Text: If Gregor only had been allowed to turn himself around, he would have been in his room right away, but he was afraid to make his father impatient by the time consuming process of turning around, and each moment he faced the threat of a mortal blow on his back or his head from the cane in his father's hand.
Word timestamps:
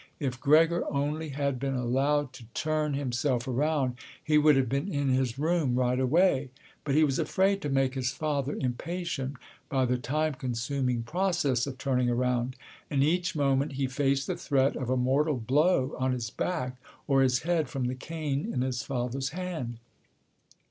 If 0.19 0.39
Gregor 0.39 0.83
only 0.91 1.29
had 1.29 1.59
been 1.59 1.75
allowed 1.75 2.33
to 2.33 2.45
turn 2.55 2.95
himself 2.95 3.47
around, 3.47 3.97
he 4.23 4.39
would 4.39 4.55
have 4.55 4.67
been 4.67 4.87
in 4.91 5.09
his 5.09 5.37
room 5.37 5.75
right 5.75 5.99
away, 5.99 6.49
but 6.83 6.95
he 6.95 7.03
was 7.03 7.19
afraid 7.19 7.61
to 7.61 7.69
make 7.69 7.93
his 7.93 8.09
father 8.11 8.55
impatient 8.59 9.35
by 9.69 9.85
the 9.85 9.99
time 9.99 10.33
consuming 10.33 11.03
process 11.03 11.67
of 11.67 11.77
turning 11.77 12.09
around, 12.09 12.55
and 12.89 13.03
each 13.03 13.35
moment 13.35 13.73
he 13.73 13.85
faced 13.85 14.25
the 14.25 14.35
threat 14.35 14.75
of 14.75 14.89
a 14.89 14.97
mortal 14.97 15.37
blow 15.37 15.95
on 15.99 16.13
his 16.13 16.31
back 16.31 16.77
or 17.07 17.21
his 17.21 17.43
head 17.43 17.69
from 17.69 17.85
the 17.85 17.93
cane 17.93 18.51
in 18.51 18.61
his 18.63 18.81
father's 18.81 19.29
hand. 19.29 19.77